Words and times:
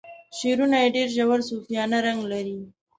شعرونه 0.37 0.77
یې 0.83 0.93
ډیر 0.95 1.07
ژور 1.17 1.39
صوفیانه 1.49 1.97
رنګ 2.05 2.21
لري. 2.31 2.57